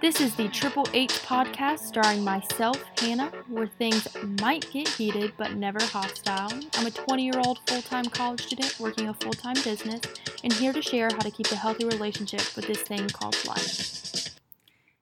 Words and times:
This 0.00 0.20
is 0.20 0.36
the 0.36 0.46
Triple 0.46 0.86
H 0.94 1.10
podcast 1.24 1.80
starring 1.80 2.22
myself, 2.22 2.80
Hannah, 3.00 3.32
where 3.48 3.66
things 3.66 4.06
might 4.40 4.70
get 4.70 4.86
heated 4.86 5.32
but 5.36 5.54
never 5.54 5.82
hostile. 5.82 6.52
I'm 6.74 6.86
a 6.86 6.90
20 6.92 7.24
year 7.24 7.40
old 7.44 7.58
full 7.66 7.82
time 7.82 8.04
college 8.04 8.46
student 8.46 8.78
working 8.78 9.08
a 9.08 9.14
full 9.14 9.32
time 9.32 9.56
business 9.64 10.00
and 10.44 10.52
here 10.52 10.72
to 10.72 10.80
share 10.80 11.08
how 11.10 11.18
to 11.18 11.32
keep 11.32 11.50
a 11.50 11.56
healthy 11.56 11.84
relationship 11.84 12.54
with 12.54 12.68
this 12.68 12.80
thing 12.82 13.08
called 13.08 13.44
life. 13.44 14.38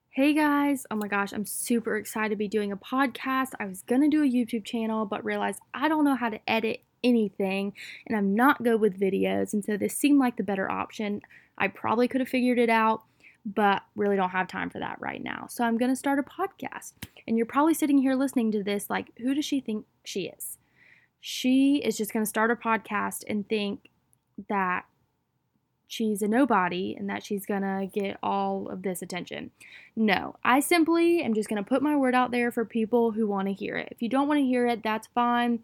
Hey 0.08 0.32
guys, 0.32 0.86
oh 0.90 0.96
my 0.96 1.08
gosh, 1.08 1.34
I'm 1.34 1.44
super 1.44 1.98
excited 1.98 2.30
to 2.30 2.36
be 2.36 2.48
doing 2.48 2.72
a 2.72 2.76
podcast. 2.78 3.50
I 3.60 3.66
was 3.66 3.82
gonna 3.82 4.08
do 4.08 4.22
a 4.22 4.26
YouTube 4.26 4.64
channel 4.64 5.04
but 5.04 5.22
realized 5.26 5.60
I 5.74 5.88
don't 5.88 6.06
know 6.06 6.16
how 6.16 6.30
to 6.30 6.40
edit 6.48 6.80
anything 7.04 7.74
and 8.06 8.16
I'm 8.16 8.34
not 8.34 8.64
good 8.64 8.80
with 8.80 8.98
videos, 8.98 9.52
and 9.52 9.62
so 9.62 9.76
this 9.76 9.94
seemed 9.94 10.18
like 10.18 10.38
the 10.38 10.42
better 10.42 10.70
option. 10.70 11.20
I 11.58 11.68
probably 11.68 12.08
could 12.08 12.22
have 12.22 12.30
figured 12.30 12.58
it 12.58 12.70
out 12.70 13.02
but 13.46 13.82
really 13.94 14.16
don't 14.16 14.30
have 14.30 14.48
time 14.48 14.68
for 14.68 14.80
that 14.80 15.00
right 15.00 15.22
now. 15.22 15.46
So 15.48 15.62
I'm 15.62 15.78
going 15.78 15.92
to 15.92 15.96
start 15.96 16.18
a 16.18 16.22
podcast. 16.22 16.92
And 17.28 17.36
you're 17.36 17.46
probably 17.46 17.74
sitting 17.74 17.98
here 17.98 18.14
listening 18.14 18.50
to 18.52 18.62
this 18.64 18.90
like, 18.90 19.12
who 19.18 19.34
does 19.34 19.44
she 19.44 19.60
think 19.60 19.86
she 20.04 20.26
is? 20.26 20.58
She 21.20 21.76
is 21.76 21.96
just 21.96 22.12
going 22.12 22.24
to 22.24 22.28
start 22.28 22.50
a 22.50 22.56
podcast 22.56 23.22
and 23.28 23.48
think 23.48 23.88
that 24.48 24.84
she's 25.86 26.22
a 26.22 26.28
nobody 26.28 26.96
and 26.98 27.08
that 27.08 27.24
she's 27.24 27.46
going 27.46 27.62
to 27.62 27.88
get 27.92 28.18
all 28.20 28.68
of 28.68 28.82
this 28.82 29.00
attention. 29.00 29.52
No, 29.94 30.34
I 30.42 30.58
simply 30.58 31.22
am 31.22 31.34
just 31.34 31.48
going 31.48 31.62
to 31.62 31.68
put 31.68 31.82
my 31.82 31.94
word 31.94 32.16
out 32.16 32.32
there 32.32 32.50
for 32.50 32.64
people 32.64 33.12
who 33.12 33.28
want 33.28 33.46
to 33.46 33.54
hear 33.54 33.76
it. 33.76 33.88
If 33.92 34.02
you 34.02 34.08
don't 34.08 34.26
want 34.26 34.38
to 34.38 34.44
hear 34.44 34.66
it, 34.66 34.82
that's 34.82 35.06
fine. 35.14 35.60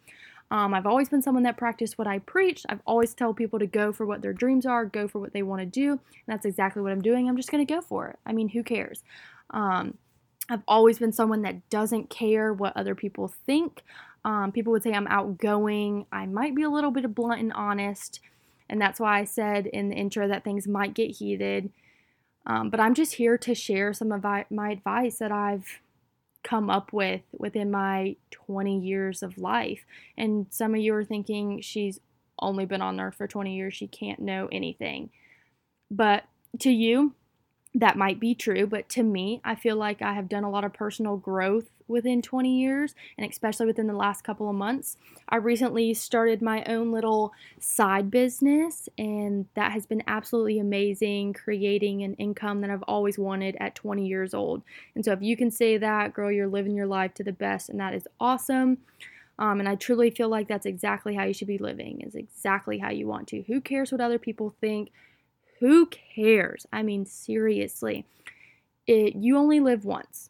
Um, 0.53 0.75
I've 0.75 0.87
always 0.87 1.09
been 1.09 1.23
someone 1.23 1.45
that 1.45 1.57
practiced 1.57 1.97
what 1.97 2.07
I 2.07 2.19
preached. 2.19 2.67
I've 2.69 2.83
always 2.87 3.15
tell 3.15 3.33
people 3.33 3.59
to 3.59 3.67
go 3.67 3.91
for 3.91 4.05
what 4.05 4.21
their 4.21 4.35
dreams 4.35 4.67
are, 4.67 4.85
go 4.85 5.09
for 5.09 5.19
what 5.19 5.33
they 5.33 5.43
want 5.43 5.61
to 5.61 5.67
do. 5.67 5.93
And 5.93 6.01
that's 6.27 6.45
exactly 6.45 6.83
what 6.83 6.93
I'm 6.93 7.01
doing. 7.01 7.27
I'm 7.27 7.39
just 7.39 7.51
going 7.51 7.67
to 7.67 7.75
go 7.75 7.81
for 7.81 8.09
it. 8.09 8.19
I 8.27 8.35
mean, 8.35 8.51
who 8.51 8.63
cares? 8.63 9.03
Um, 9.49 9.97
I've 10.51 10.61
always 10.69 10.99
been 10.99 11.11
someone 11.11 11.41
that 11.43 11.71
doesn't 11.71 12.11
care 12.11 12.53
what 12.53 12.77
other 12.77 12.95
people 12.95 13.33
think. 13.47 13.81
Um, 14.27 14.53
people 14.53 14.73
would 14.73 14.83
say 14.83 14.93
I'm 14.93 15.07
outgoing. 15.07 16.05
I 16.13 16.27
might 16.27 16.55
be 16.55 16.65
a 16.65 16.71
little 16.71 16.91
bit 16.91 17.15
blunt 17.15 17.41
and 17.41 17.55
honest. 17.55 18.21
And 18.69 18.79
that's 18.79 19.01
why 19.01 19.21
I 19.21 19.25
said 19.25 19.67
in 19.67 19.89
the 19.89 19.97
intro 19.97 20.29
that 20.29 20.45
things 20.45 20.69
might 20.69 20.93
get 20.93 21.13
heated. 21.13 21.71
Um, 22.45 22.69
but 22.69 22.79
I'm 22.79 22.93
just 22.93 23.15
here 23.15 23.39
to 23.39 23.55
share 23.55 23.95
some 23.95 24.13
of 24.13 24.23
my 24.23 24.71
advice 24.71 25.17
that 25.17 25.33
I've 25.33 25.81
come 26.43 26.71
up 26.71 26.93
with 26.93 27.23
within 27.33 27.71
my 27.71 28.17
20 28.31 28.79
years 28.81 29.23
of 29.23 29.39
life. 29.39 29.85
And 30.17 30.47
some 30.51 30.75
of 30.75 30.81
you 30.81 30.95
are 30.95 31.05
thinking 31.05 31.61
she's 31.61 32.01
only 32.39 32.67
been 32.67 32.83
on 32.83 33.01
Earth 33.01 33.15
for 33.15 33.29
20 33.29 33.55
years, 33.55 33.75
she 33.75 33.87
can't 33.87 34.21
know 34.21 34.49
anything. 34.51 35.11
But 35.91 36.25
to 36.61 36.71
you, 36.71 37.15
that 37.75 37.97
might 37.97 38.21
be 38.21 38.35
true, 38.35 38.67
but 38.67 38.89
to 38.91 39.03
me, 39.03 39.41
I 39.45 39.55
feel 39.55 39.77
like 39.77 40.03
I 40.03 40.13
have 40.15 40.29
done 40.29 40.45
a 40.45 40.51
lot 40.51 40.65
of 40.65 40.73
personal 40.73 41.17
growth 41.17 41.71
within 41.93 42.23
20 42.23 42.59
years, 42.61 42.95
and 43.17 43.31
especially 43.31 43.67
within 43.67 43.87
the 43.87 43.93
last 43.93 44.25
couple 44.25 44.49
of 44.49 44.57
months. 44.57 44.97
I 45.29 45.37
recently 45.37 45.95
started 45.95 46.43
my 46.43 46.65
own 46.65 46.91
little 46.91 47.33
side 47.61 48.11
business, 48.11 48.89
and 48.99 49.47
that 49.55 49.73
has 49.73 49.87
been 49.87 50.03
absolutely 50.07 50.59
amazing, 50.59 51.35
creating 51.35 52.03
an 52.03 52.15
income 52.15 52.61
that 52.63 52.71
I've 52.71 52.83
always 52.85 53.19
wanted 53.19 53.57
at 53.61 53.75
20 53.75 54.07
years 54.07 54.35
old. 54.35 54.63
And 54.95 55.05
so, 55.05 55.13
if 55.13 55.23
you 55.23 55.37
can 55.37 55.51
say 55.51 55.77
that, 55.77 56.15
girl, 56.15 56.33
you're 56.33 56.49
living 56.49 56.75
your 56.75 56.87
life 56.87 57.15
to 57.15 57.25
the 57.25 57.33
best, 57.33 57.69
and 57.69 57.79
that 57.79 57.95
is 57.95 58.09
awesome. 58.19 58.79
Um, 59.39 59.61
and 59.61 59.69
I 59.69 59.75
truly 59.75 60.11
feel 60.11 60.29
like 60.29 60.49
that's 60.49 60.67
exactly 60.67 61.15
how 61.15 61.25
you 61.25 61.35
should 61.35 61.49
be 61.49 61.59
living, 61.59 62.01
is 62.03 62.15
exactly 62.15 62.79
how 62.79 62.91
you 62.91 63.07
want 63.07 63.29
to. 63.29 63.43
Who 63.43 63.61
cares 63.61 63.91
what 63.91 64.01
other 64.01 64.19
people 64.19 64.55
think? 64.61 64.91
Who 65.61 65.87
cares? 65.87 66.67
I 66.73 66.83
mean, 66.83 67.07
seriously. 67.07 68.05
It, 68.87 69.15
you 69.15 69.39
only 69.39 69.61
live 69.61 69.85
once. 69.85 70.29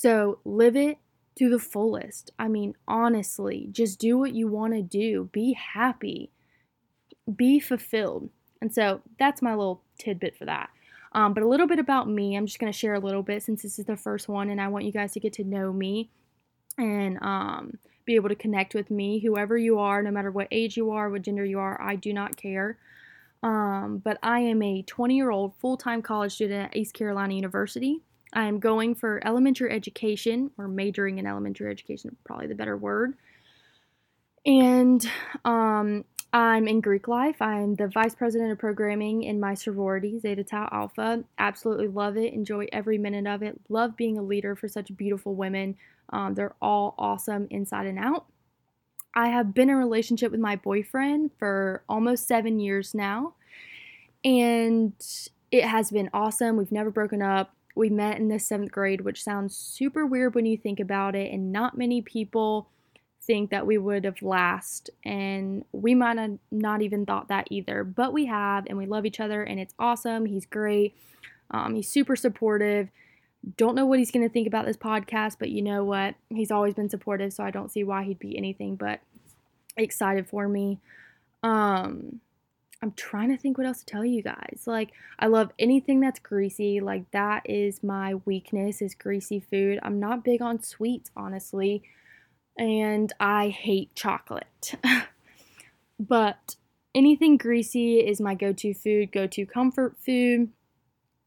So 0.00 0.38
live 0.46 0.76
it 0.76 0.96
to 1.36 1.50
the 1.50 1.58
fullest. 1.58 2.30
I 2.38 2.48
mean, 2.48 2.74
honestly, 2.88 3.68
just 3.70 3.98
do 3.98 4.16
what 4.16 4.32
you 4.32 4.48
want 4.48 4.72
to 4.72 4.80
do. 4.80 5.28
Be 5.30 5.52
happy. 5.52 6.30
Be 7.36 7.60
fulfilled. 7.60 8.30
And 8.62 8.72
so 8.72 9.02
that's 9.18 9.42
my 9.42 9.50
little 9.50 9.82
tidbit 9.98 10.38
for 10.38 10.46
that. 10.46 10.70
Um, 11.12 11.34
but 11.34 11.42
a 11.42 11.46
little 11.46 11.66
bit 11.66 11.78
about 11.78 12.08
me. 12.08 12.34
I'm 12.34 12.46
just 12.46 12.58
going 12.58 12.72
to 12.72 12.78
share 12.78 12.94
a 12.94 12.98
little 12.98 13.22
bit 13.22 13.42
since 13.42 13.60
this 13.60 13.78
is 13.78 13.84
the 13.84 13.94
first 13.94 14.26
one, 14.26 14.48
and 14.48 14.58
I 14.58 14.68
want 14.68 14.86
you 14.86 14.92
guys 14.92 15.12
to 15.12 15.20
get 15.20 15.34
to 15.34 15.44
know 15.44 15.70
me 15.70 16.08
and 16.78 17.22
um, 17.22 17.76
be 18.06 18.14
able 18.14 18.30
to 18.30 18.34
connect 18.34 18.72
with 18.72 18.90
me, 18.90 19.18
whoever 19.18 19.58
you 19.58 19.80
are, 19.80 20.02
no 20.02 20.10
matter 20.10 20.30
what 20.30 20.48
age 20.50 20.78
you 20.78 20.92
are, 20.92 21.10
what 21.10 21.20
gender 21.20 21.44
you 21.44 21.58
are. 21.58 21.78
I 21.78 21.96
do 21.96 22.14
not 22.14 22.38
care. 22.38 22.78
Um, 23.42 24.00
but 24.02 24.16
I 24.22 24.40
am 24.40 24.62
a 24.62 24.80
20 24.80 25.14
year 25.14 25.30
old 25.30 25.56
full 25.56 25.76
time 25.76 26.00
college 26.00 26.32
student 26.32 26.70
at 26.70 26.76
East 26.78 26.94
Carolina 26.94 27.34
University. 27.34 28.00
I 28.32 28.46
am 28.46 28.60
going 28.60 28.94
for 28.94 29.20
elementary 29.26 29.70
education 29.72 30.50
or 30.56 30.68
majoring 30.68 31.18
in 31.18 31.26
elementary 31.26 31.70
education, 31.70 32.16
probably 32.24 32.46
the 32.46 32.54
better 32.54 32.76
word. 32.76 33.14
And 34.46 35.04
um, 35.44 36.04
I'm 36.32 36.68
in 36.68 36.80
Greek 36.80 37.08
life. 37.08 37.42
I'm 37.42 37.74
the 37.74 37.88
vice 37.88 38.14
president 38.14 38.52
of 38.52 38.58
programming 38.58 39.24
in 39.24 39.40
my 39.40 39.54
sorority, 39.54 40.18
Zeta 40.18 40.44
Tau 40.44 40.68
Alpha. 40.70 41.24
Absolutely 41.38 41.88
love 41.88 42.16
it. 42.16 42.32
Enjoy 42.32 42.66
every 42.72 42.98
minute 42.98 43.26
of 43.26 43.42
it. 43.42 43.60
Love 43.68 43.96
being 43.96 44.16
a 44.16 44.22
leader 44.22 44.54
for 44.54 44.68
such 44.68 44.96
beautiful 44.96 45.34
women. 45.34 45.76
Um, 46.12 46.34
they're 46.34 46.54
all 46.62 46.94
awesome 46.98 47.48
inside 47.50 47.86
and 47.86 47.98
out. 47.98 48.26
I 49.14 49.28
have 49.28 49.52
been 49.54 49.70
in 49.70 49.74
a 49.74 49.78
relationship 49.78 50.30
with 50.30 50.40
my 50.40 50.54
boyfriend 50.54 51.32
for 51.36 51.82
almost 51.88 52.28
seven 52.28 52.60
years 52.60 52.94
now, 52.94 53.34
and 54.24 54.92
it 55.50 55.64
has 55.64 55.90
been 55.90 56.10
awesome. 56.14 56.56
We've 56.56 56.70
never 56.70 56.92
broken 56.92 57.22
up. 57.22 57.52
We 57.74 57.88
met 57.88 58.18
in 58.18 58.28
the 58.28 58.38
seventh 58.38 58.72
grade, 58.72 59.02
which 59.02 59.22
sounds 59.22 59.56
super 59.56 60.04
weird 60.04 60.34
when 60.34 60.46
you 60.46 60.56
think 60.56 60.80
about 60.80 61.14
it, 61.14 61.32
and 61.32 61.52
not 61.52 61.78
many 61.78 62.02
people 62.02 62.68
think 63.22 63.50
that 63.50 63.66
we 63.66 63.76
would 63.76 64.04
have 64.04 64.22
last 64.22 64.88
and 65.04 65.62
we 65.72 65.94
might 65.94 66.16
have 66.16 66.38
not 66.50 66.80
even 66.80 67.04
thought 67.04 67.28
that 67.28 67.46
either 67.50 67.84
but 67.84 68.14
we 68.14 68.24
have 68.24 68.64
and 68.66 68.78
we 68.78 68.86
love 68.86 69.04
each 69.04 69.20
other 69.20 69.42
and 69.42 69.60
it's 69.60 69.74
awesome 69.78 70.24
he's 70.24 70.46
great 70.46 70.96
um, 71.50 71.74
he's 71.74 71.86
super 71.86 72.16
supportive 72.16 72.88
don't 73.56 73.74
know 73.74 73.86
what 73.86 73.98
he's 73.98 74.10
going 74.10 74.26
to 74.26 74.32
think 74.32 74.46
about 74.46 74.66
this 74.66 74.76
podcast, 74.76 75.36
but 75.38 75.50
you 75.50 75.62
know 75.62 75.82
what? 75.84 76.14
He's 76.28 76.50
always 76.50 76.74
been 76.74 76.90
supportive, 76.90 77.32
so 77.32 77.42
I 77.42 77.50
don't 77.50 77.72
see 77.72 77.84
why 77.84 78.04
he'd 78.04 78.18
be 78.18 78.36
anything 78.36 78.76
but 78.76 79.00
excited 79.76 80.28
for 80.28 80.48
me. 80.48 80.78
Um 81.42 82.20
I'm 82.82 82.92
trying 82.92 83.28
to 83.28 83.36
think 83.36 83.58
what 83.58 83.66
else 83.66 83.80
to 83.80 83.86
tell 83.86 84.04
you 84.04 84.22
guys. 84.22 84.62
Like 84.66 84.92
I 85.18 85.26
love 85.26 85.52
anything 85.58 86.00
that's 86.00 86.18
greasy. 86.18 86.80
Like 86.80 87.10
that 87.10 87.48
is 87.48 87.82
my 87.82 88.14
weakness 88.24 88.80
is 88.80 88.94
greasy 88.94 89.40
food. 89.40 89.78
I'm 89.82 90.00
not 90.00 90.24
big 90.24 90.40
on 90.40 90.62
sweets, 90.62 91.10
honestly, 91.16 91.82
and 92.56 93.12
I 93.20 93.48
hate 93.48 93.94
chocolate. 93.94 94.74
but 96.00 96.56
anything 96.94 97.36
greasy 97.36 97.98
is 97.98 98.20
my 98.20 98.34
go-to 98.34 98.72
food, 98.72 99.12
go-to 99.12 99.44
comfort 99.44 99.96
food. 99.98 100.48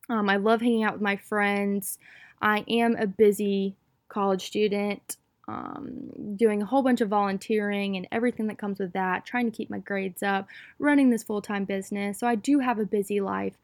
Um, 0.10 0.30
I 0.30 0.38
love 0.38 0.62
hanging 0.62 0.84
out 0.84 0.94
with 0.94 1.02
my 1.02 1.18
friends. 1.18 2.00
I 2.42 2.66
am 2.68 2.96
a 2.96 3.08
busy 3.08 3.76
college 4.10 4.46
student, 4.46 5.18
um, 5.48 6.36
doing 6.36 6.62
a 6.62 6.66
whole 6.66 6.84
bunch 6.84 7.02
of 7.02 7.10
volunteering 7.10 7.98
and 7.98 8.08
everything 8.12 8.48
that 8.48 8.58
comes 8.58 8.80
with 8.80 8.94
that, 8.94 9.26
trying 9.26 9.50
to 9.50 9.56
keep 9.56 9.70
my 9.70 9.80
grades 9.80 10.24
up, 10.24 10.48
running 10.80 11.10
this 11.10 11.24
full 11.24 11.42
time 11.42 11.66
business. 11.66 12.20
So 12.20 12.28
I 12.28 12.36
do 12.36 12.60
have 12.60 12.80
a 12.80 12.86
busy 12.86 13.20
life, 13.20 13.56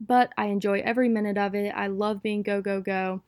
but 0.00 0.32
I 0.36 0.46
enjoy 0.46 0.80
every 0.84 1.08
minute 1.08 1.38
of 1.38 1.54
it. 1.54 1.70
I 1.74 1.86
love 1.86 2.22
being 2.22 2.42
go, 2.42 2.60
go, 2.60 2.80
go. 2.80 3.22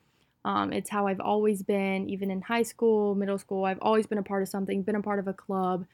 Um, 0.44 0.72
it's 0.72 0.90
how 0.90 1.06
I've 1.06 1.20
always 1.20 1.62
been, 1.62 2.08
even 2.08 2.30
in 2.30 2.40
high 2.40 2.62
school, 2.62 3.14
middle 3.14 3.38
school. 3.38 3.64
I've 3.64 3.82
always 3.82 4.06
been 4.06 4.18
a 4.18 4.22
part 4.22 4.42
of 4.42 4.48
something, 4.48 4.82
been 4.82 4.96
a 4.96 5.02
part 5.02 5.18
of 5.18 5.28
a 5.28 5.34
club, 5.34 5.86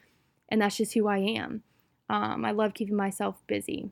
and 0.49 0.63
that's 0.63 0.77
just 0.77 0.95
who 0.95 1.09
I 1.09 1.19
am. 1.19 1.63
Um, 2.09 2.45
I 2.45 2.53
love 2.53 2.73
keeping 2.73 2.97
myself 2.97 3.37
busy. 3.49 3.91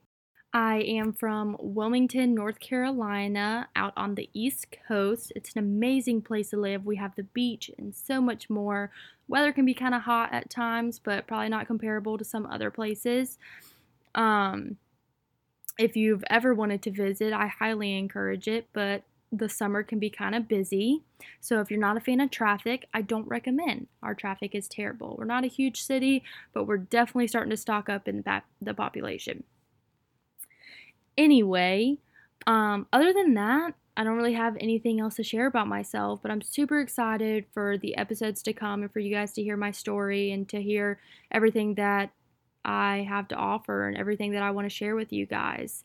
I 0.55 0.83
am 0.83 1.13
from 1.13 1.57
Wilmington, 1.59 2.33
North 2.33 2.61
Carolina, 2.61 3.69
out 3.75 3.93
on 3.97 4.15
the 4.15 4.31
East 4.33 4.69
Coast. 4.87 5.33
It's 5.35 5.53
an 5.55 5.59
amazing 5.59 6.23
place 6.23 6.51
to 6.51 6.57
live. 6.57 6.87
We 6.87 6.95
have 6.95 7.17
the 7.17 7.25
beach 7.25 7.73
and 7.77 7.93
so 7.93 8.21
much 8.21 8.49
more. 8.49 8.93
Weather 9.27 9.53
can 9.53 9.65
be 9.65 9.75
kind 9.75 9.97
of 9.97 10.03
hot 10.03 10.33
at 10.33 10.51
times, 10.51 11.01
but 11.01 11.27
probably 11.27 11.49
not 11.49 11.67
comparable 11.67 12.17
to 12.19 12.25
some 12.25 12.47
other 12.47 12.71
places. 12.71 13.37
Um, 14.15 14.77
if 15.77 15.97
you've 15.97 16.23
ever 16.31 16.55
wanted 16.55 16.83
to 16.83 16.93
visit, 16.93 17.33
I 17.33 17.49
highly 17.49 17.99
encourage 17.99 18.47
it, 18.47 18.69
but 18.73 19.03
the 19.33 19.49
summer 19.49 19.83
can 19.83 19.99
be 19.99 20.09
kind 20.09 20.37
of 20.37 20.47
busy. 20.47 21.03
So 21.41 21.59
if 21.59 21.69
you're 21.69 21.81
not 21.81 21.97
a 21.97 22.01
fan 22.01 22.21
of 22.21 22.31
traffic, 22.31 22.87
I 22.95 23.03
don't 23.03 23.27
recommend. 23.27 23.89
Our 24.05 24.15
traffic 24.15 24.55
is 24.55 24.69
terrible. 24.69 25.17
We're 25.19 25.25
not 25.25 25.43
a 25.43 25.49
huge 25.49 25.83
city, 25.83 26.23
but 26.53 26.69
we're 26.69 26.77
definitely 26.77 27.27
starting 27.27 27.51
to 27.51 27.57
stock 27.57 27.89
up 27.89 28.07
in 28.07 28.23
the, 28.23 28.43
the 28.63 28.73
population. 28.73 29.43
Anyway, 31.17 31.99
um, 32.47 32.87
other 32.93 33.13
than 33.13 33.35
that, 33.35 33.75
I 33.97 34.03
don't 34.03 34.17
really 34.17 34.33
have 34.33 34.57
anything 34.59 34.99
else 34.99 35.15
to 35.17 35.23
share 35.23 35.47
about 35.47 35.69
myself, 35.69 36.21
but 36.21 36.31
I'm 36.31 36.43
super 36.43 36.81
excited 36.81 37.47
for 37.53 37.79
the 37.79 37.97
episodes 37.97 38.43
to 38.43 38.53
come 38.53 38.83
and 38.83 38.93
for 38.93 38.99
you 38.99 39.15
guys 39.15 39.33
to 39.35 39.43
hear 39.43 39.57
my 39.57 39.71
story 39.71 40.33
and 40.33 40.49
to 40.49 40.61
hear 40.61 40.99
everything 41.31 41.77
that 41.77 42.11
I 42.65 43.07
have 43.09 43.29
to 43.29 43.37
offer 43.37 43.87
and 43.87 43.97
everything 43.97 44.33
that 44.33 44.43
I 44.43 44.51
want 44.51 44.65
to 44.65 44.75
share 44.75 44.97
with 44.97 45.13
you 45.13 45.27
guys. 45.27 45.85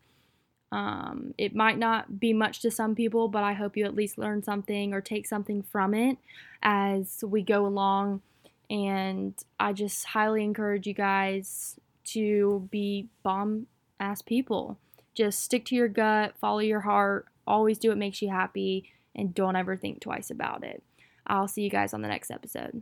Um, 0.72 1.34
it 1.38 1.56
might 1.56 1.78
not 1.78 2.20
be 2.20 2.34
much 2.34 2.62
to 2.62 2.72
some 2.72 2.96
people, 2.96 3.28
but 3.28 3.44
I 3.44 3.54
hope 3.54 3.78
you 3.78 3.86
at 3.86 3.96
least 3.96 4.18
learn 4.18 4.44
something 4.44 4.94
or 4.94 5.02
take 5.02 5.28
something 5.28 5.62
from 5.64 5.94
it 5.94 6.18
as 6.64 7.24
we 7.24 7.44
go 7.44 7.66
along. 7.66 8.22
And 8.70 9.34
I 9.60 9.74
just 9.74 10.06
highly 10.06 10.44
encourage 10.44 10.88
you 10.88 10.94
guys 10.94 11.80
to 12.06 12.68
be 12.72 13.08
bomb 13.24 13.68
ass 14.00 14.22
people. 14.22 14.80
Just 15.16 15.44
stick 15.44 15.66
to 15.66 15.76
your 15.76 15.88
gut, 15.88 16.36
follow 16.40 16.60
your 16.60 16.82
heart, 16.82 17.26
always 17.46 17.78
do 17.78 17.90
what 17.90 17.98
makes 17.98 18.22
you 18.22 18.30
happy, 18.30 18.92
and 19.16 19.34
don't 19.34 19.56
ever 19.56 19.76
think 19.76 20.00
twice 20.00 20.30
about 20.30 20.64
it. 20.64 20.84
I'll 21.28 21.48
see 21.48 21.62
you 21.62 21.70
guys 21.70 21.94
on 21.94 22.02
the 22.02 22.08
next 22.08 22.32
episode. 22.32 22.82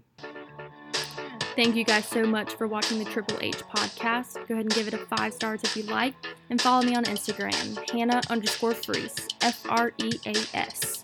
Thank 1.55 1.75
you 1.75 1.83
guys 1.83 2.05
so 2.05 2.23
much 2.23 2.53
for 2.53 2.67
watching 2.67 2.99
the 2.99 3.05
Triple 3.05 3.39
H 3.41 3.57
podcast. 3.63 4.35
Go 4.47 4.53
ahead 4.53 4.65
and 4.65 4.73
give 4.75 4.87
it 4.87 4.93
a 4.93 4.99
five 4.99 5.33
stars 5.33 5.63
if 5.63 5.75
you 5.75 5.83
like, 5.83 6.13
and 6.51 6.61
follow 6.61 6.85
me 6.85 6.95
on 6.95 7.03
Instagram, 7.05 7.89
Hannah 7.89 8.21
underscore 8.29 8.73
Freas, 8.73 9.27
F 9.41 9.65
R 9.67 9.91
E 9.97 10.11
A 10.27 10.35
S. 10.55 10.96